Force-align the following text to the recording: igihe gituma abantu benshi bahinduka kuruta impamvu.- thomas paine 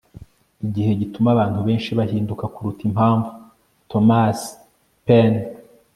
igihe 0.65 0.91
gituma 1.01 1.29
abantu 1.31 1.59
benshi 1.67 1.89
bahinduka 1.99 2.45
kuruta 2.53 2.81
impamvu.- 2.89 3.29
thomas 3.89 4.37
paine 5.05 5.41